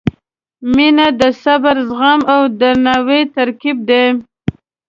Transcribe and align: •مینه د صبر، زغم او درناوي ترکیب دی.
•مینه 0.75 1.07
د 1.19 1.21
صبر، 1.43 1.75
زغم 1.87 2.21
او 2.33 2.41
درناوي 2.59 3.21
ترکیب 3.35 3.77
دی. 3.89 4.03